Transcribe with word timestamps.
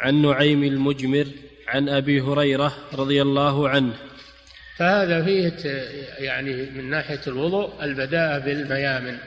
عن 0.00 0.22
نعيم 0.22 0.64
المجمر 0.64 1.26
عن 1.68 1.88
أبي 1.88 2.20
هريرة 2.20 2.76
رضي 2.92 3.22
الله 3.22 3.68
عنه. 3.68 3.94
فهذا 4.76 5.24
فيه 5.24 5.56
يعني 6.18 6.70
من 6.70 6.90
ناحية 6.90 7.20
الوضوء 7.26 7.84
البداءه 7.84 8.38
بالميامن 8.38 9.18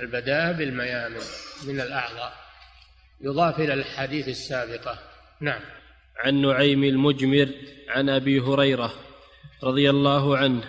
البداءه 0.00 0.52
بالميامن 0.52 1.20
من 1.66 1.80
الأعضاء. 1.80 2.32
يضاف 3.20 3.60
إلى 3.60 3.74
الحديث 3.74 4.28
السابقة. 4.28 4.98
نعم. 5.40 5.60
عن 6.16 6.42
نعيم 6.42 6.84
المجمر 6.84 7.48
عن 7.88 8.08
أبي 8.08 8.40
هريرة 8.40 8.92
رضي 9.62 9.90
الله 9.90 10.36
عنه 10.36 10.64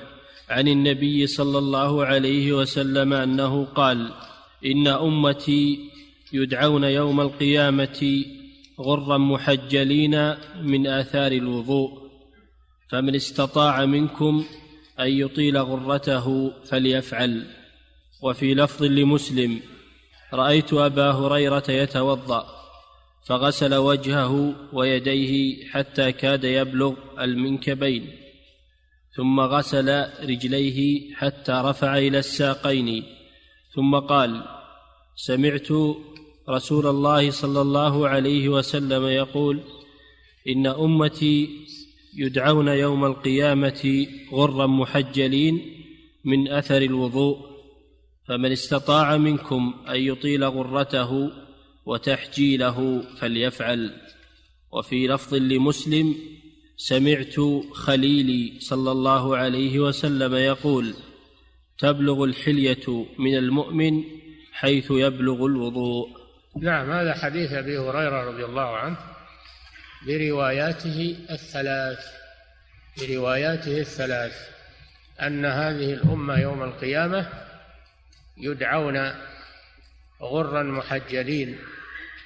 عن 0.50 0.68
النبي 0.68 1.28
صلى 1.28 1.58
الله 1.58 2.06
عليه 2.06 2.54
وسلم 2.54 3.14
أنه 3.14 3.66
قال 3.66 4.12
إن 4.66 4.88
أمتي 4.88 5.80
يدعون 6.34 6.84
يوم 6.84 7.22
القيامة 7.22 8.26
غرا 8.84 9.18
محجلين 9.18 10.16
من 10.62 10.88
آثار 10.88 11.32
الوضوء 11.32 11.92
فمن 12.90 13.16
استطاع 13.16 13.86
منكم 13.86 14.46
أن 15.00 15.08
يطيل 15.08 15.58
غرته 15.58 16.52
فليفعل. 16.70 17.48
وفي 18.24 18.54
لفظ 18.54 18.84
لمسلم 18.84 19.60
رأيت 20.34 20.74
أبا 20.74 21.12
هريرة 21.12 21.64
يتوضأ 21.70 22.46
فغسل 23.26 23.76
وجهه 23.76 24.56
ويديه 24.74 25.66
حتى 25.68 26.12
كاد 26.12 26.44
يبلغ 26.44 26.94
المنكبين 27.20 28.10
ثم 29.16 29.40
غسل 29.40 29.90
رجليه 30.30 31.14
حتى 31.16 31.52
رفع 31.52 31.98
إلى 31.98 32.20
الساقين 32.20 33.04
ثم 33.76 33.96
قال 33.96 34.44
سمعت 35.16 35.72
رسول 36.50 36.88
الله 36.88 37.32
صلى 37.32 37.62
الله 37.62 38.08
عليه 38.08 38.50
وسلم 38.50 39.06
يقول 39.06 39.60
إن 40.48 40.68
أمتي 40.68 41.50
يدعون 42.18 42.68
يوم 42.68 43.06
القيامة 43.06 44.08
غرا 44.34 44.68
محجلين 44.68 45.62
من 46.26 46.48
أثر 46.48 46.82
الوضوء 46.82 47.38
فمن 48.28 48.52
استطاع 48.52 49.18
منكم 49.18 49.74
أن 49.90 49.96
يطيل 49.96 50.44
غرته 50.44 51.32
وتحجيله 51.86 53.04
فليفعل. 53.20 53.92
وفي 54.72 55.08
لفظ 55.08 55.34
لمسلم 55.34 56.16
سمعت 56.78 57.36
خليلي 57.72 58.54
صلى 58.60 58.92
الله 58.92 59.38
عليه 59.38 59.80
وسلم 59.80 60.36
يقول 60.36 60.94
تبلغ 61.80 62.24
الحلية 62.24 63.06
من 63.20 63.38
المؤمن 63.38 64.04
حيث 64.52 64.92
يبلغ 64.92 65.46
الوضوء. 65.46 66.23
نعم 66.62 66.92
هذا 66.92 67.14
حديث 67.14 67.54
أبي 67.54 67.78
هريرة 67.78 68.24
رضي 68.24 68.46
الله 68.46 68.78
عنه 68.78 68.98
برواياته 70.08 71.18
الثلاث 71.30 72.06
برواياته 72.98 73.80
الثلاث 73.80 74.50
أن 75.22 75.46
هذه 75.46 75.94
الأمة 75.94 76.40
يوم 76.40 76.64
القيامة 76.64 77.30
يدعون 78.38 79.12
غرا 80.22 80.64
محجلين 80.64 81.60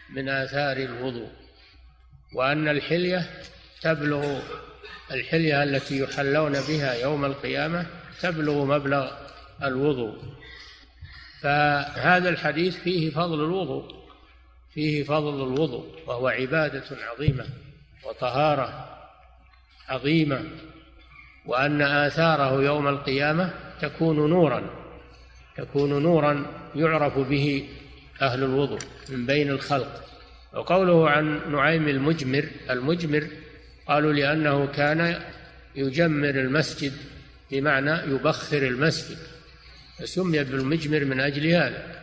من 0.09 0.29
آثار 0.29 0.77
الوضوء 0.77 1.29
وأن 2.33 2.67
الحلية 2.67 3.29
تبلغ 3.81 4.41
الحلية 5.11 5.63
التي 5.63 5.99
يحلون 5.99 6.51
بها 6.51 6.93
يوم 6.93 7.25
القيامة 7.25 7.85
تبلغ 8.21 8.65
مبلغ 8.65 9.11
الوضوء. 9.63 10.17
فهذا 11.41 12.29
الحديث 12.29 12.75
فيه 12.75 13.11
فضل 13.11 13.45
الوضوء. 13.45 14.06
فيه 14.77 15.03
فضل 15.03 15.43
الوضوء 15.43 15.85
وهو 16.07 16.27
عبادة 16.27 16.83
عظيمة 17.01 17.45
وطهارة 18.05 18.97
عظيمة 19.89 20.43
وأن 21.45 21.81
آثاره 21.81 22.63
يوم 22.63 22.87
القيامة 22.87 23.53
تكون 23.81 24.29
نورا 24.29 24.69
تكون 25.57 26.03
نورا 26.03 26.45
يعرف 26.75 27.17
به 27.17 27.69
أهل 28.21 28.43
الوضوء 28.43 28.79
من 29.09 29.25
بين 29.25 29.49
الخلق. 29.49 30.03
وقوله 30.53 31.09
عن 31.09 31.51
نعيم 31.51 31.87
المجمر 31.87 32.45
المجمر 32.69 33.27
قالوا 33.87 34.13
لأنه 34.13 34.65
كان 34.65 35.21
يجمر 35.75 36.29
المسجد 36.29 36.93
بمعنى 37.51 37.91
يبخر 37.91 38.57
المسجد 38.57 39.17
فسمي 39.99 40.43
بالمجمر 40.43 41.05
من 41.05 41.19
أجل 41.19 41.47
هذا. 41.47 41.96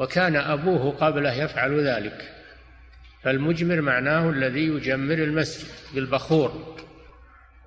وكان 0.00 0.36
أبوه 0.36 0.90
قبله 1.00 1.32
يفعل 1.32 1.86
ذلك. 1.86 2.32
فالمجمر 3.22 3.80
معناه 3.80 4.30
الذي 4.30 4.66
يجمر 4.66 5.14
المسجد 5.14 5.68
بالبخور. 5.94 6.76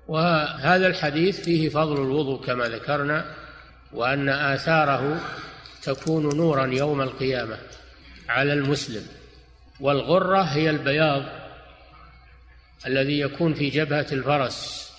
وهذا 0.08 0.86
الحديث 0.86 1.40
فيه 1.40 1.68
فضل 1.68 2.02
الوضوء 2.02 2.46
كما 2.46 2.64
ذكرنا 2.64 3.24
وأن 3.92 4.28
آثاره 4.28 5.20
تكون 5.82 6.36
نورا 6.36 6.66
يوم 6.66 7.00
القيامة 7.00 7.58
على 8.28 8.52
المسلم. 8.52 9.06
والغرة 9.80 10.42
هي 10.42 10.70
البياض 10.70 11.22
الذي 12.86 13.20
يكون 13.20 13.54
في 13.54 13.70
جبهة 13.70 14.06
الفرس 14.12 14.90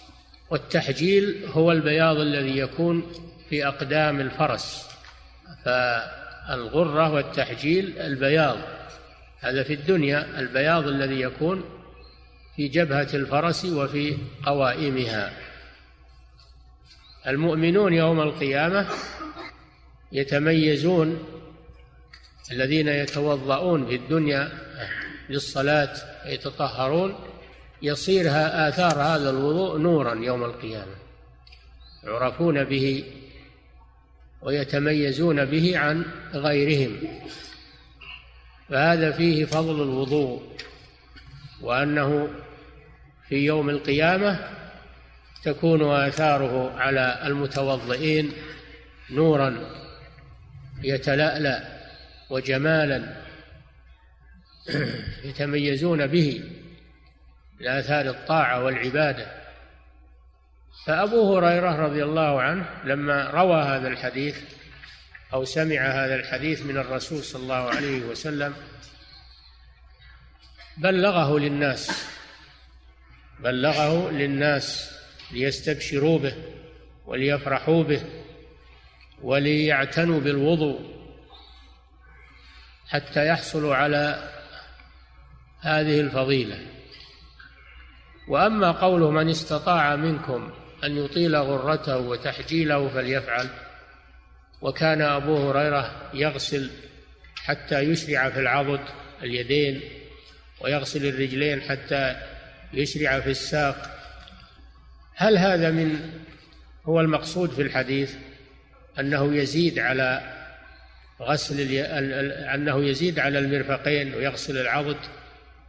والتحجيل 0.50 1.46
هو 1.54 1.72
البياض 1.72 2.18
الذي 2.18 2.58
يكون 2.58 3.12
في 3.50 3.68
أقدام 3.68 4.20
الفرس. 4.20 4.90
فالغرة 6.48 7.14
والتحجيل 7.14 8.00
البياض. 8.00 8.58
هذا 9.40 9.64
في 9.64 9.74
الدنيا 9.74 10.40
البياض 10.40 10.88
الذي 10.88 11.22
يكون 11.22 11.64
في 12.56 12.68
جبهة 12.68 13.08
الفرس 13.14 13.66
وفي 13.66 14.18
قوائمها. 14.46 15.34
المؤمنون 17.28 17.94
يوم 17.94 18.22
القيامة 18.22 18.88
يتميزون 20.12 21.24
الذين 22.52 22.88
يتوضؤون 22.88 23.88
في 23.88 23.96
الدنيا 23.96 24.52
للصلاة 25.30 25.94
يتطهرون 26.26 27.16
يصير 27.82 28.26
آثار 28.68 29.02
هذا 29.02 29.30
الوضوء 29.30 29.78
نورا 29.78 30.16
يوم 30.16 30.44
القيامة. 30.44 30.96
يعرفون 32.04 32.64
به 32.64 33.04
ويتميزون 34.46 35.46
به 35.46 35.78
عن 35.78 36.06
غيرهم. 36.34 36.98
فهذا 38.70 39.12
فيه 39.12 39.46
فضل 39.46 39.84
الوضوء 39.84 40.42
وأنه 41.62 42.30
في 43.30 43.36
يوم 43.36 43.70
القيامة 43.70 44.40
تكون 45.44 45.92
آثاره 45.92 46.80
على 46.80 47.20
المتوضئين 47.26 48.32
نورا 49.12 49.70
يتلألأ 50.84 51.64
وجمالا. 52.30 53.16
يتميزون 55.26 56.08
به 56.08 56.44
لآثار 57.60 58.10
الطاعة 58.10 58.64
والعبادة. 58.64 59.45
فأبو 60.86 61.38
هريرة 61.38 61.76
رضي 61.76 62.04
الله 62.04 62.42
عنه 62.42 62.66
لما 62.84 63.30
روى 63.30 63.62
هذا 63.62 63.88
الحديث 63.88 64.38
أو 65.34 65.46
سمع 65.46 65.82
هذا 65.82 66.16
الحديث 66.16 66.62
من 66.62 66.78
الرسول 66.78 67.24
صلى 67.24 67.44
الله 67.44 67.70
عليه 67.70 68.02
وسلم 68.02 68.54
بلغه 70.78 71.40
للناس 71.40 72.08
بلغه 73.40 74.12
للناس 74.12 74.92
ليستبشروا 75.32 76.20
به 76.20 76.36
وليفرحوا 77.06 77.84
به 77.84 78.02
وليعتنوا 79.22 80.20
بالوضوء 80.20 80.96
حتى 82.88 83.28
يحصلوا 83.28 83.76
على 83.76 84.32
هذه 85.60 86.00
الفضيلة. 86.00 86.60
وأما 88.28 88.72
قوله 88.72 89.12
من 89.12 89.30
استطاع 89.30 89.96
منكم 89.96 90.52
أن 90.86 90.98
يطيل 90.98 91.36
غرته 91.36 91.98
وتحجيله 91.98 92.90
فليفعل. 92.90 93.48
وكان 94.62 95.02
أبو 95.02 95.50
هريرة 95.50 96.12
يغسل 96.14 96.70
حتى 97.36 97.80
يشرع 97.80 98.30
في 98.30 98.40
العضد 98.40 98.82
اليدين 99.24 99.82
ويغسل 100.62 101.06
الرجلين 101.06 101.62
حتى 101.62 102.16
يشرع 102.74 103.20
في 103.20 103.30
الساق. 103.30 103.92
هل 105.16 105.38
هذا 105.38 105.72
من 105.72 106.00
هو 106.86 107.02
المقصود 107.02 107.52
في 107.52 107.62
الحديث؟ 107.62 108.16
أنه 109.00 109.36
يزيد 109.36 109.80
على 109.80 110.22
غسل 111.22 111.72
أنه 112.54 112.86
يزيد 112.86 113.20
على 113.20 113.40
المرفقين 113.40 114.16
ويغسل 114.16 114.58
العضد 114.58 114.98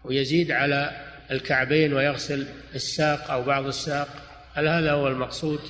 ويزيد 0.04 0.50
على 0.50 1.06
الكعبين 1.30 1.92
ويغسل 1.92 2.46
الساق 2.74 3.30
أو 3.30 3.42
بعض 3.42 3.66
الساق. 3.66 4.25
هل 4.56 4.68
هذا 4.68 4.92
هو 4.92 5.08
المقصود؟ 5.08 5.60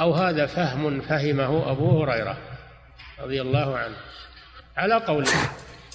أو 0.00 0.12
هذا 0.12 0.46
فهم 0.46 1.00
فهمه 1.00 1.70
أبو 1.70 2.02
هريرة 2.02 2.38
رضي 3.20 3.40
الله 3.40 3.76
عنه. 3.76 3.96
على 4.76 4.94
قول 4.94 5.26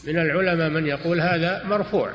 من 0.03 0.19
العلماء 0.19 0.69
من 0.69 0.87
يقول 0.87 1.21
هذا 1.21 1.63
مرفوع. 1.63 2.13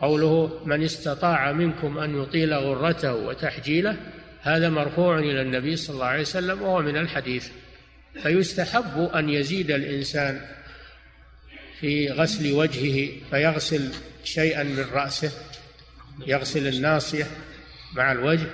قوله 0.00 0.60
من 0.64 0.82
استطاع 0.82 1.52
منكم 1.52 1.98
أن 1.98 2.22
يطيل 2.22 2.54
غرته 2.54 3.14
وتحجيله 3.14 3.96
هذا 4.42 4.68
مرفوع 4.68 5.18
إلى 5.18 5.42
النبي 5.42 5.76
صلى 5.76 5.94
الله 5.94 6.06
عليه 6.06 6.20
وسلم 6.20 6.62
وهو 6.62 6.82
من 6.82 6.96
الحديث. 6.96 7.48
فيستحب 8.22 9.10
أن 9.14 9.28
يزيد 9.28 9.70
الإنسان 9.70 10.40
في 11.80 12.10
غسل 12.10 12.52
وجهه 12.52 13.10
فيغسل 13.30 13.92
شيئا 14.24 14.62
من 14.62 14.84
رأسه 14.92 15.32
يغسل 16.26 16.66
الناصية 16.66 17.26
مع 17.96 18.12
الوجه 18.12 18.46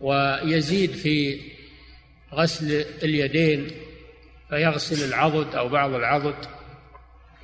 ويزيد 0.00 0.90
في 0.90 1.40
غسل 2.34 2.84
اليدين 3.02 3.70
فيغسل 4.48 5.08
العضد 5.08 5.54
أو 5.54 5.68
بعض 5.68 5.94
العضد 5.94 6.46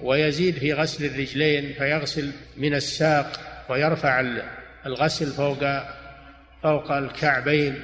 ويزيد 0.02 0.58
في 0.58 0.72
غسل 0.72 1.04
الرجلين 1.04 1.72
فيغسل 1.72 2.32
من 2.56 2.74
الساق 2.74 3.32
ويرفع 3.68 4.24
الغسل 4.86 5.26
فوق 5.26 5.64
فوق 6.62 6.92
الكعبين 6.92 7.82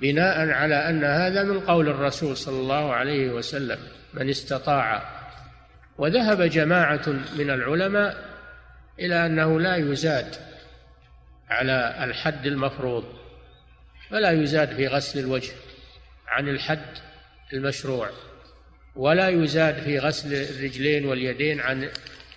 بناء 0.00 0.50
على 0.50 0.74
أن 0.74 1.04
هذا 1.04 1.44
من 1.44 1.60
قول 1.60 1.88
الرسول 1.88 2.36
صلى 2.36 2.60
الله 2.60 2.92
عليه 2.94 3.32
وسلم 3.32 3.78
من 4.14 4.28
استطاع. 4.30 5.02
وذهب 5.98 6.42
جماعة 6.42 7.08
من 7.08 7.50
العلماء 7.50 8.24
إلى 8.98 9.26
أنه 9.26 9.60
لا 9.60 9.76
يزاد 9.76 10.36
على 11.50 12.04
الحد 12.04 12.46
المفروض. 12.46 13.04
فلا 14.10 14.30
يزاد 14.30 14.74
في 14.76 14.86
غسل 14.86 15.18
الوجه 15.18 15.52
عن 16.28 16.48
الحد 16.48 16.98
المشروع 17.52 18.10
ولا 18.96 19.28
يزاد 19.28 19.74
في 19.74 19.98
غسل 19.98 20.34
الرجلين 20.34 21.06
واليدين 21.06 21.60
عن 21.60 21.88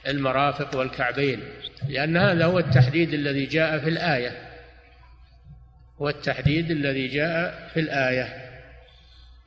المرافق 0.08 0.76
والكعبين 0.76 1.44
لأن 1.90 2.18
هذا 2.18 2.46
هو 2.46 2.60
التحديد 2.60 3.14
الذي 3.14 3.46
جاء 3.46 3.80
في 3.80 3.90
الآية. 3.90 4.50
هو 6.02 6.10
التحديد 6.10 6.72
الذي 6.72 7.08
جاء 7.08 7.70
في 7.74 7.80
الآية 7.80 8.52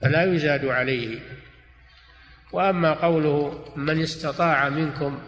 فلا 0.01 0.25
يزاد 0.25 0.65
عليه. 0.65 1.19
وأما 2.53 2.93
قوله 2.93 3.65
من 3.77 4.03
استطاع 4.03 4.69
منكم 4.69 5.21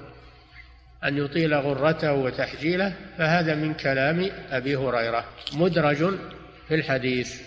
أن 1.04 1.16
يطيل 1.16 1.54
غرته 1.54 2.12
وتحجيله 2.12 2.94
فهذا 3.18 3.54
من 3.54 3.74
كلام 3.74 4.30
أبي 4.50 4.76
هريرة 4.76 5.24
مدرج 5.52 6.14
في 6.68 6.74
الحديث. 6.74 7.40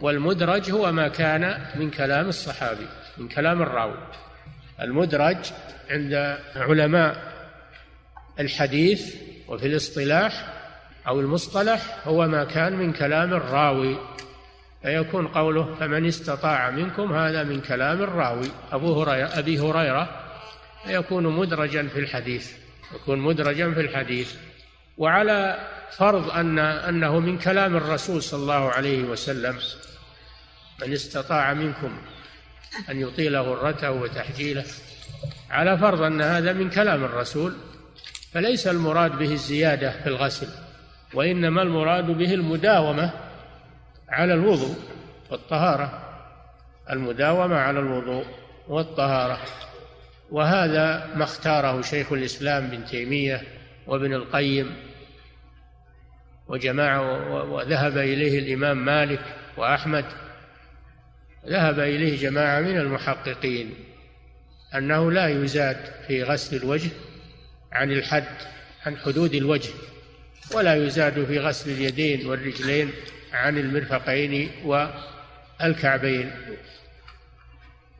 والمدرج 0.00 0.70
هو 0.70 0.92
ما 0.92 1.08
كان 1.08 1.66
من 1.74 1.90
كلام 1.90 2.28
الصحابي 2.28 2.86
من 3.18 3.28
كلام 3.28 3.62
الراوي. 3.62 3.98
المدرج 4.80 5.36
عند 5.90 6.38
علماء 6.56 7.32
الحديث 8.40 9.16
وفي 9.48 9.66
الاصطلاح 9.66 10.54
أو 11.08 11.20
المصطلح 11.20 12.08
هو 12.08 12.28
ما 12.28 12.44
كان 12.44 12.72
من 12.72 12.92
كلام 12.92 13.34
الراوي. 13.34 13.96
فيكون 14.82 15.28
قوله 15.28 15.74
فمن 15.74 16.06
استطاع 16.06 16.70
منكم 16.70 17.12
هذا 17.12 17.42
من 17.42 17.60
كلام 17.60 18.02
الراوي. 18.02 18.50
أبو 18.72 19.02
هريرة 19.02 19.38
أبي 19.38 19.58
هريرة 19.60 20.08
فيكون 20.84 21.26
مدرجا 21.26 21.88
في 21.88 21.98
الحديث 21.98 22.52
يكون 22.94 23.18
مدرجا 23.18 23.70
في 23.74 23.80
الحديث. 23.80 24.34
وعلى 24.98 25.58
فرض 25.90 26.30
أن 26.30 26.58
أنه 26.58 27.20
من 27.20 27.38
كلام 27.38 27.76
الرسول 27.76 28.22
صلى 28.22 28.40
الله 28.40 28.70
عليه 28.70 29.02
وسلم 29.02 29.58
من 30.82 30.92
استطاع 30.92 31.54
منكم 31.54 31.98
أن 32.90 33.00
يطيل 33.00 33.36
غرته 33.36 33.90
وتحجيله. 33.90 34.64
على 35.50 35.78
فرض 35.78 36.02
أن 36.02 36.20
هذا 36.20 36.52
من 36.52 36.70
كلام 36.70 37.04
الرسول 37.04 37.54
فليس 38.32 38.66
المراد 38.66 39.18
به 39.18 39.32
الزيادة 39.32 39.90
في 39.90 40.06
الغسل 40.06 40.48
وإنما 41.14 41.62
المراد 41.62 42.06
به 42.06 42.34
المداومة 42.34 43.10
على 44.08 44.34
الوضوء 44.34 44.76
والطهارة 45.30 46.04
المداومة 46.90 47.56
على 47.56 47.78
الوضوء 47.78 48.24
والطهارة. 48.68 49.38
وهذا 50.30 51.10
ما 51.14 51.24
اختاره 51.24 51.82
شيخ 51.82 52.12
الإسلام 52.12 52.64
ابن 52.64 52.84
تيمية 52.84 53.42
وابن 53.86 54.14
القيم 54.14 54.87
وجماعة 56.48 57.02
وذهب 57.52 57.98
إليه 57.98 58.38
الإمام 58.38 58.84
مالك 58.84 59.20
وأحمد. 59.56 60.04
ذهب 61.46 61.80
إليه 61.80 62.20
جماعة 62.20 62.60
من 62.60 62.78
المحققين 62.78 63.74
أنه 64.74 65.12
لا 65.12 65.28
يزاد 65.28 65.76
في 66.06 66.22
غسل 66.22 66.56
الوجه 66.56 66.90
عن 67.72 67.92
الحد 67.92 68.24
عن 68.86 68.96
حدود 68.96 69.34
الوجه 69.34 69.70
ولا 70.54 70.74
يزاد 70.86 71.24
في 71.24 71.38
غسل 71.38 71.70
اليدين 71.70 72.26
والرجلين 72.26 72.90
عن 73.32 73.58
المرفقين 73.58 74.50
والكعبين. 74.64 76.30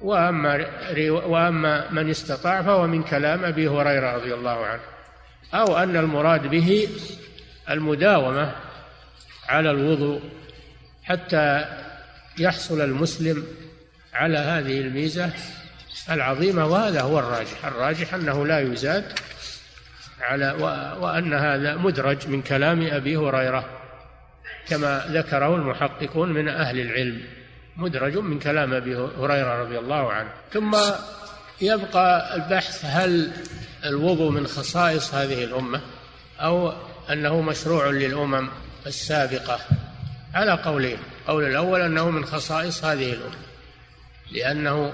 وأما 0.00 0.66
وأما 1.10 1.90
من 1.90 2.10
استطاع 2.10 2.62
فهو 2.62 2.86
من 2.86 3.02
كلام 3.02 3.44
أبي 3.44 3.68
هريرة 3.68 4.16
رضي 4.16 4.34
الله 4.34 4.66
عنه 4.66 4.82
أو 5.54 5.76
أن 5.76 5.96
المراد 5.96 6.46
به 6.46 6.88
المداومة 7.70 8.52
على 9.48 9.70
الوضوء 9.70 10.20
حتى 11.04 11.64
يحصل 12.38 12.80
المسلم 12.80 13.46
على 14.14 14.38
هذه 14.38 14.80
الميزة 14.80 15.30
العظيمة 16.10 16.66
وهذا 16.66 17.00
هو 17.00 17.18
الراجح. 17.18 17.64
الراجح 17.64 18.14
أنه 18.14 18.46
لا 18.46 18.60
يزاد 18.60 19.04
على 20.20 20.50
وأن 21.00 21.34
هذا 21.34 21.76
مدرج 21.76 22.28
من 22.28 22.42
كلام 22.42 22.86
أبي 22.86 23.16
هريرة 23.16 23.64
كما 24.68 25.04
ذكره 25.08 25.56
المحققون 25.56 26.32
من 26.32 26.48
أهل 26.48 26.80
العلم. 26.80 27.22
مدرج 27.76 28.16
من 28.16 28.38
كلام 28.38 28.74
أبي 28.74 28.96
هريرة 28.96 29.62
رضي 29.62 29.78
الله 29.78 30.12
عنه. 30.12 30.28
ثم 30.52 30.76
يبقى 31.60 32.36
البحث 32.36 32.84
هل 32.84 33.32
الوضوء 33.84 34.30
من 34.30 34.46
خصائص 34.46 35.14
هذه 35.14 35.44
الأمة 35.44 35.80
أو 36.40 36.72
أنه 37.12 37.40
مشروع 37.40 37.90
للأمم 37.90 38.48
السابقة. 38.86 39.60
على 40.34 40.52
قولين 40.52 40.98
القول 41.20 41.44
الأول 41.44 41.80
أنه 41.80 42.10
من 42.10 42.24
خصائص 42.24 42.84
هذه 42.84 43.12
الأمة 43.12 43.36
لأنه 44.32 44.92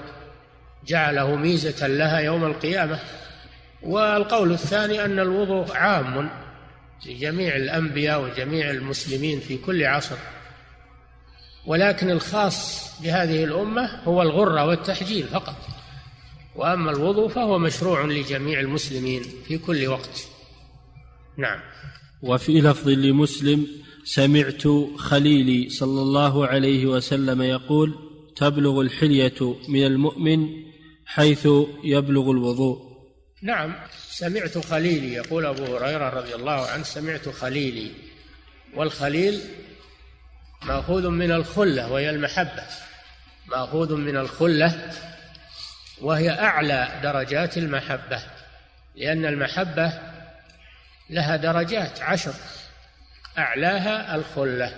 جعله 0.87 1.35
ميزة 1.35 1.87
لها 1.87 2.19
يوم 2.19 2.45
القيامة. 2.45 2.99
والقول 3.81 4.51
الثاني 4.51 5.05
أن 5.05 5.19
الوضوء 5.19 5.77
عام 5.77 6.29
لجميع 7.05 7.55
الأنبياء 7.55 8.21
وجميع 8.21 8.69
المسلمين 8.69 9.39
في 9.39 9.57
كل 9.57 9.85
عصر. 9.85 10.15
ولكن 11.65 12.11
الخاص 12.11 12.91
بهذه 13.01 13.43
الأمة 13.43 14.01
هو 14.03 14.21
الغرة 14.21 14.65
والتحجيل 14.65 15.27
فقط. 15.27 15.55
وأما 16.55 16.91
الوضوء 16.91 17.29
فهو 17.29 17.59
مشروع 17.59 18.05
لجميع 18.05 18.59
المسلمين 18.59 19.23
في 19.47 19.57
كل 19.57 19.87
وقت. 19.87 20.27
نعم. 21.37 21.59
وفي 22.21 22.61
لفظ 22.61 22.89
لمسلم 22.89 23.67
سمعت 24.03 24.63
خليلي 24.97 25.69
صلى 25.69 26.01
الله 26.01 26.47
عليه 26.47 26.85
وسلم 26.85 27.41
يقول 27.41 27.95
تبلغ 28.35 28.81
الحلية 28.81 29.55
من 29.67 29.85
المؤمن 29.85 30.47
حيث 31.05 31.47
يبلغ 31.83 32.31
الوضوء. 32.31 32.95
نعم 33.41 33.75
سمعت 34.09 34.57
خليلي 34.57 35.13
يقول 35.13 35.45
أبو 35.45 35.63
هريرة 35.63 36.09
رضي 36.09 36.35
الله 36.35 36.67
عنه 36.67 36.83
سمعت 36.83 37.29
خليلي. 37.29 37.91
والخليل 38.75 39.41
مأخوذ 40.63 41.09
من 41.09 41.31
الخلة 41.31 41.91
وهي 41.91 42.09
المحبة. 42.09 42.63
مأخوذ 43.47 43.95
من 43.95 44.17
الخلة 44.17 44.91
وهي 46.01 46.29
أعلى 46.29 46.99
درجات 47.03 47.57
المحبة 47.57 48.23
لأن 48.95 49.25
المحبة 49.25 50.14
لها 51.09 51.35
درجات 51.35 52.01
عشر. 52.01 52.33
أعلاها 53.37 54.15
الخلة. 54.15 54.75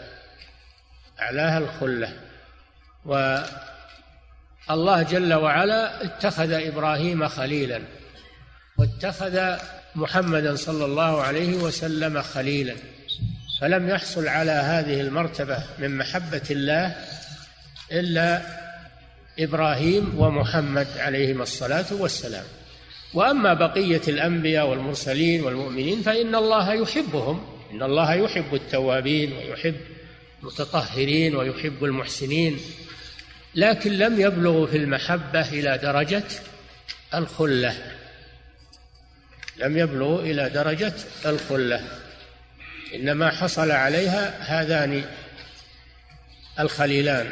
أعلاها 1.20 1.58
الخلة. 1.58 2.14
والله 3.06 5.04
جل 5.04 5.34
وعلا 5.34 6.04
اتخذ 6.04 6.52
إبراهيم 6.52 7.28
خليلا 7.28 7.82
واتخذ 8.78 9.58
محمدا 9.96 10.56
صلى 10.56 10.86
الله 10.86 11.22
عليه 11.22 11.56
وسلم 11.56 12.22
خليلا. 12.22 12.76
فلم 13.62 13.90
يحصل 13.90 14.28
على 14.28 14.52
هذه 14.52 15.02
المرتبة 15.02 15.64
من 15.80 15.98
محبة 15.98 16.42
الله 16.52 16.96
إلا 17.92 18.42
إبراهيم 19.40 20.20
ومحمد 20.20 20.88
عليهما 20.98 21.44
الصلاة 21.44 21.86
والسلام. 21.92 22.46
وأما 23.18 23.54
بقية 23.54 24.02
الأنبياء 24.08 24.68
والمرسلين 24.68 25.44
والمؤمنين 25.44 26.02
فإن 26.02 26.36
الله 26.36 26.74
يحبهم 26.74 27.46
إن 27.72 27.84
الله 27.84 28.14
يحب 28.14 28.54
التوابين 28.56 29.34
ويحب 29.34 29.76
المتطهرين 30.42 31.36
ويحب 31.36 31.84
المحسنين 31.84 32.60
لكن 33.56 33.92
لم 33.92 34.22
يبلغوا 34.22 34.68
في 34.68 34.78
المحبة 34.78 35.50
إلى 35.50 35.78
درجة 35.78 36.24
الخلة. 37.14 37.76
لم 39.58 39.78
يبلغوا 39.78 40.22
إلى 40.22 40.50
درجة 40.50 40.94
الخلة. 41.26 41.82
إنما 42.96 43.32
حصل 43.32 43.72
عليها 43.72 44.38
هذان 44.40 45.04
الخليلان 46.60 47.30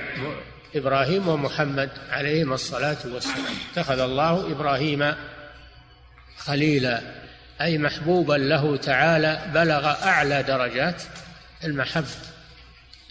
إبراهيم 0.76 1.28
ومحمد 1.28 1.90
عليهما 2.10 2.56
الصلاة 2.56 2.98
والسلام. 3.14 3.56
اتخذ 3.72 4.00
الله 4.00 4.52
إبراهيم 4.52 5.14
خليلا 6.46 7.02
أي 7.62 7.78
محبوبا 7.78 8.34
له 8.34 8.78
تعالى 8.78 9.52
بلغ 9.54 9.86
أعلى 9.86 10.44
درجات 10.44 11.04
المحبة. 11.64 12.08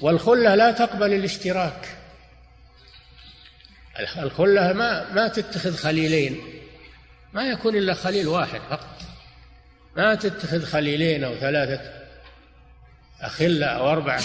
والخلة 0.01 0.55
لا 0.55 0.71
تقبل 0.71 1.13
الاشتراك. 1.13 1.89
الخلة 4.19 4.73
ما 4.73 5.13
ما 5.13 5.29
تتخذ 5.29 5.77
خليلين. 5.77 6.41
ما 7.33 7.49
يكون 7.49 7.77
إلا 7.77 7.95
خليل 7.95 8.29
واحد 8.29 8.61
فقط. 8.71 9.03
ما 9.97 10.15
تتخذ 10.15 10.65
خليلين 10.65 11.25
أو 11.25 11.35
ثلاثة 11.35 11.81
أخلة 13.21 13.67
أو 13.67 13.91
أربعة 13.91 14.23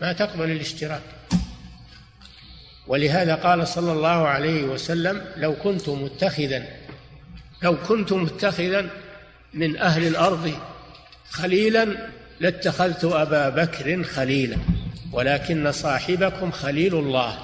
ما 0.00 0.12
تقبل 0.12 0.50
الاشتراك. 0.50 1.02
ولهذا 2.86 3.34
قال 3.34 3.68
صلى 3.68 3.92
الله 3.92 4.28
عليه 4.28 4.62
وسلم 4.62 5.24
لو 5.36 5.54
كنت 5.54 5.88
متخذا 5.88 6.66
لو 7.62 7.76
كنت 7.88 8.12
متخذا 8.12 8.90
من 9.54 9.76
أهل 9.76 10.06
الأرض 10.06 10.58
خليلا 11.30 12.08
لاتخذت 12.40 13.04
أبا 13.04 13.48
بكر 13.48 14.04
خليلا 14.04 14.56
ولكن 15.12 15.72
صاحبكم 15.72 16.50
خليل 16.50 16.94
الله. 16.94 17.38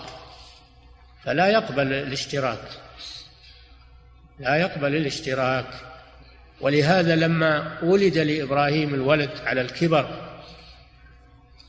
فلا 1.24 1.46
يقبل 1.46 1.92
الاشتراك. 1.92 2.68
لا 4.40 4.56
يقبل 4.56 4.96
الاشتراك. 4.96 5.66
ولهذا 6.60 7.16
لما 7.16 7.78
ولد 7.82 8.18
لإبراهيم 8.18 8.94
الولد 8.94 9.30
على 9.46 9.60
الكبر 9.60 10.08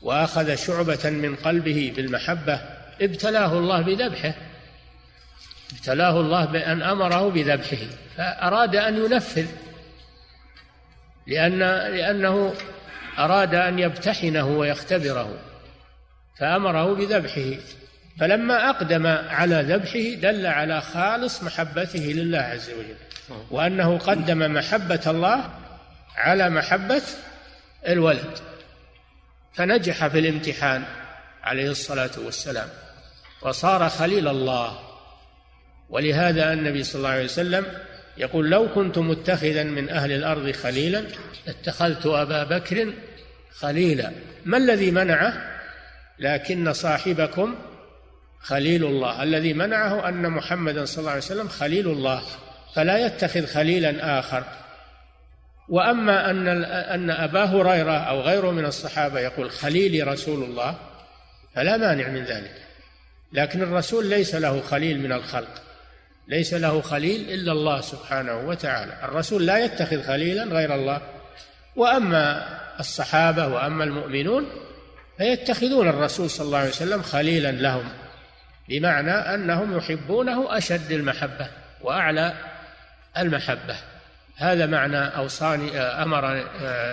وأخذ 0.02 0.54
شعبة 0.54 1.10
من 1.10 1.36
قلبه 1.36 1.92
بالمحبة 1.96 2.60
ابتلاه 3.00 3.58
الله 3.58 3.80
بذبحه. 3.80 4.34
ابتلاه 5.72 6.20
الله 6.20 6.44
بأن 6.44 6.82
أمره 6.82 7.30
بذبحه 7.30 7.86
فأراد 8.16 8.76
أن 8.76 8.96
ينفذ 9.04 9.46
لأن 11.26 11.58
لأنه 11.94 12.54
أراد 13.18 13.54
أن 13.54 13.78
يبتحنه 13.78 14.48
ويختبره 14.48 15.38
فأمره 16.38 16.94
بذبحه. 16.94 17.60
فلما 18.20 18.70
أقدم 18.70 19.06
على 19.06 19.62
ذبحه 19.62 20.20
دل 20.20 20.46
على 20.46 20.80
خالص 20.80 21.42
محبته 21.42 21.98
لله 21.98 22.38
عز 22.38 22.70
وجل 22.70 22.96
وأنه 23.50 23.98
قدم 23.98 24.52
محبة 24.54 25.00
الله 25.06 25.50
على 26.16 26.50
محبة 26.50 27.02
الولد 27.88 28.38
فنجح 29.54 30.06
في 30.06 30.18
الامتحان 30.18 30.84
عليه 31.42 31.70
الصلاة 31.70 32.10
والسلام 32.24 32.68
وصار 33.42 33.88
خليل 33.88 34.28
الله. 34.28 34.85
ولهذا 35.90 36.52
النبي 36.52 36.82
صلى 36.84 36.98
الله 36.98 37.10
عليه 37.10 37.24
وسلم 37.24 37.66
يقول 38.18 38.50
لو 38.50 38.68
كنت 38.74 38.98
متخذا 38.98 39.62
من 39.62 39.88
أهل 39.88 40.12
الأرض 40.12 40.50
خليلا 40.50 41.04
اتخذت 41.48 42.06
أبا 42.06 42.44
بكر 42.44 42.92
خليلا. 43.50 44.12
ما 44.44 44.56
الذي 44.56 44.90
منعه؟ 44.90 45.60
لكن 46.18 46.72
صاحبكم 46.72 47.54
خليل 48.40 48.84
الله. 48.84 49.22
الذي 49.22 49.54
منعه 49.54 50.08
أن 50.08 50.30
محمدا 50.30 50.84
صلى 50.84 50.98
الله 50.98 51.10
عليه 51.10 51.20
وسلم 51.20 51.48
خليل 51.48 51.88
الله 51.88 52.22
فلا 52.74 53.06
يتخذ 53.06 53.46
خليلا 53.46 54.18
آخر. 54.18 54.44
وأما 55.68 56.30
أن 56.30 56.48
أن 56.74 57.10
أبا 57.10 57.44
هريرة 57.44 57.92
أو 57.92 58.20
غيره 58.20 58.50
من 58.50 58.64
الصحابة 58.64 59.20
يقول 59.20 59.50
خليلي 59.50 60.02
رسول 60.02 60.42
الله 60.42 60.76
فلا 61.54 61.76
مانع 61.76 62.08
من 62.08 62.24
ذلك. 62.24 62.54
لكن 63.32 63.62
الرسول 63.62 64.06
ليس 64.06 64.34
له 64.34 64.60
خليل 64.60 65.00
من 65.00 65.12
الخلق. 65.12 65.62
ليس 66.28 66.54
له 66.54 66.80
خليل 66.80 67.30
إلا 67.30 67.52
الله 67.52 67.80
سبحانه 67.80 68.36
وتعالى. 68.36 68.92
الرسول 69.02 69.46
لا 69.46 69.64
يتخذ 69.64 70.02
خليلا 70.02 70.44
غير 70.44 70.74
الله. 70.74 71.00
وأما 71.76 72.48
الصحابة 72.80 73.46
وأما 73.46 73.84
المؤمنون 73.84 74.46
فيتخذون 75.18 75.88
الرسول 75.88 76.30
صلى 76.30 76.46
الله 76.46 76.58
عليه 76.58 76.68
وسلم 76.68 77.02
خليلا 77.02 77.52
لهم 77.52 77.88
بمعنى 78.68 79.10
أنهم 79.10 79.76
يحبونه 79.76 80.58
أشد 80.58 80.92
المحبة 80.92 81.48
وأعلى 81.82 82.34
المحبة. 83.18 83.76
هذا 84.36 84.66
معنى 84.66 84.98
أوصاني 84.98 85.78
أمر 85.78 86.44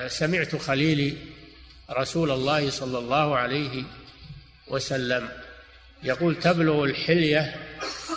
سمعت 0.07 0.55
خليلي 0.55 1.17
رسول 1.91 2.31
الله 2.31 2.69
صلى 2.69 2.97
الله 2.97 3.37
عليه 3.37 3.83
وسلم 4.67 5.29
يقول 6.03 6.39
تبلغ 6.39 6.83
الحلية 6.83 7.55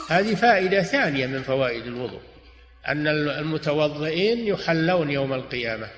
هذه 0.08 0.34
فائدة 0.34 0.82
ثانية 0.82 1.26
من 1.26 1.42
فوائد 1.42 1.86
الوضوء 1.86 2.20
أن 2.88 3.06
المتوضئين 3.08 4.46
يحلون 4.46 5.10
يوم 5.10 5.32
القيامة 5.32 5.88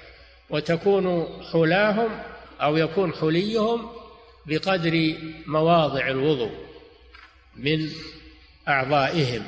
وتكون 0.50 1.28
حلاهم 1.52 2.22
أو 2.60 2.76
يكون 2.76 3.12
حليهم 3.12 3.90
بقدر 4.46 5.14
مواضع 5.46 6.08
الوضوء 6.08 6.52
من 7.56 7.90
أعضائهم. 8.68 9.44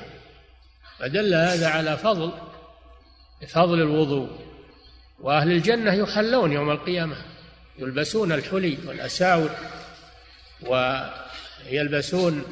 فدل 0.99 1.35
هذا 1.35 1.69
على 1.69 1.97
فضل 1.97 2.33
فضل 3.49 3.81
الوضوء. 3.81 4.29
وأهل 5.21 5.53
الجنة 5.53 5.95
يحلون 5.95 6.53
يوم 6.53 6.71
القيامة 6.71 7.17
يلبسون 7.79 8.33
الحلي 8.33 8.79
والأساور 8.87 9.51
ويلبسون 10.63 12.45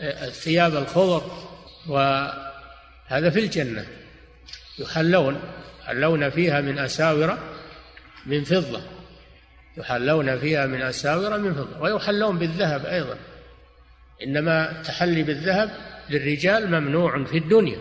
الثياب 0.00 0.76
الخضر 0.76 1.51
وهذا 1.88 3.30
في 3.30 3.38
الجنة. 3.40 3.86
يحلون 4.78 5.40
يحلون 5.82 6.30
فيها 6.30 6.60
من 6.60 6.78
أساور 6.78 7.38
من 8.26 8.44
فضة. 8.44 8.82
يحلون 9.76 10.38
فيها 10.38 10.66
من 10.66 10.82
أساور 10.82 11.38
من 11.38 11.54
فضة. 11.54 11.80
ويحلون 11.80 12.38
بالذهب 12.38 12.86
أيضا. 12.86 13.16
إنما 14.22 14.70
التحلي 14.70 15.22
بالذهب 15.22 15.70
للرجال 16.10 16.70
ممنوع 16.70 17.24
في 17.24 17.38
الدنيا. 17.38 17.78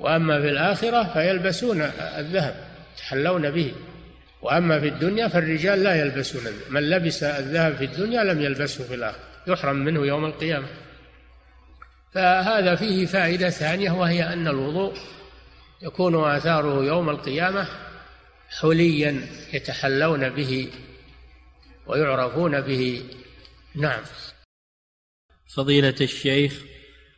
وأما 0.00 0.40
في 0.40 0.48
الآخرة 0.48 1.12
فيلبسون 1.12 1.82
الذهب. 2.00 2.54
يتحلون 2.94 3.50
به. 3.50 3.72
وأما 4.42 4.80
في 4.80 4.88
الدنيا 4.88 5.28
فالرجال 5.28 5.82
لا 5.82 5.94
يلبسون. 5.94 6.42
من 6.70 6.90
لبس 6.90 7.22
الذهب 7.22 7.76
في 7.76 7.84
الدنيا 7.84 8.24
لم 8.24 8.42
يلبسه 8.42 8.84
في 8.84 8.94
الآخرة. 8.94 9.22
يحرم 9.46 9.76
منه 9.76 10.06
يوم 10.06 10.24
القيامة. 10.24 10.68
فهذا 12.14 12.74
فيه 12.74 13.06
فائدة 13.06 13.50
ثانية 13.50 13.90
وهي 13.90 14.32
أن 14.32 14.48
الوضوء 14.48 14.94
يكون 15.82 16.24
آثاره 16.24 16.84
يوم 16.84 17.10
القيامة 17.10 17.68
حليا 18.60 19.26
يتحلون 19.52 20.28
به 20.28 20.70
ويعرفون 21.86 22.60
به. 22.60 23.02
نعم. 23.74 24.02
فضيلة 25.54 25.94
الشيخ 26.00 26.62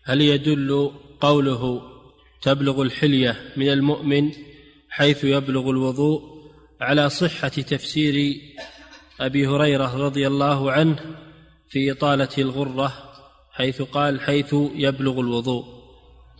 هل 0.04 0.20
يدل 0.20 0.92
قوله 1.20 1.82
تبلغ 2.42 2.82
الحلية 2.82 3.52
من 3.56 3.68
المؤمن 3.68 4.30
حيث 4.88 5.24
يبلغ 5.24 5.70
الوضوء 5.70 6.40
على 6.80 7.10
صحة 7.10 7.48
تفسير 7.48 8.40
أبي 9.20 9.46
هريرة 9.46 9.96
رضي 9.96 10.26
الله 10.26 10.72
عنه 10.72 11.16
في 11.68 11.92
إطالة 11.92 12.28
الغرة 12.38 13.09
حيث 13.60 13.82
قال 13.82 14.20
حيث 14.20 14.54
يبلغ 14.74 15.20
الوضوء. 15.20 15.64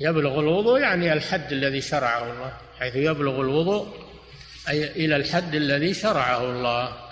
يبلغ 0.00 0.40
الوضوء 0.40 0.80
يعني 0.80 1.12
الحد 1.12 1.52
الذي 1.52 1.80
شرعه 1.80 2.32
الله. 2.32 2.52
حيث 2.78 2.96
يبلغ 2.96 3.40
الوضوء 3.40 3.88
أي 4.68 5.04
إلى 5.04 5.16
الحد 5.16 5.54
الذي 5.54 5.94
شرعه 5.94 6.44
الله. 6.44 7.09